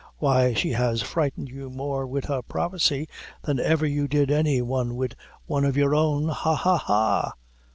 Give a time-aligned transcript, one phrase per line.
[0.17, 3.07] Why, she has frightened you more wid her prophecy
[3.43, 6.27] than ever you did any one wid one of your own.
[6.29, 7.33] Ha, ha, ha!"